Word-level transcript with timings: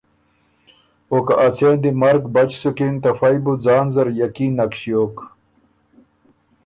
او 1.11 1.17
که 1.27 1.33
اڅېن 1.45 1.75
دی 1.83 1.91
مرګ 2.01 2.23
بچ 2.33 2.51
سُکِن 2.61 2.93
ته 3.03 3.09
فئ 3.19 3.35
بُو 3.43 3.53
ځان 3.63 3.85
زر 3.95 4.07
یقین 4.21 4.51
نک 4.57 4.71
ݭیوک 4.79 5.15